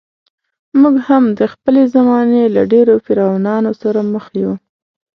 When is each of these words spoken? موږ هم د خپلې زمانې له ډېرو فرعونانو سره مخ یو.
موږ 0.81 0.95
هم 1.07 1.23
د 1.39 1.41
خپلې 1.53 1.81
زمانې 1.95 2.43
له 2.55 2.61
ډېرو 2.73 2.93
فرعونانو 3.05 3.71
سره 3.81 3.99
مخ 4.13 4.25
یو. 4.41 4.53